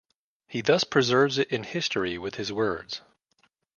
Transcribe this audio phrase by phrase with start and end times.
[0.47, 3.01] He thus preserves it in history with his words.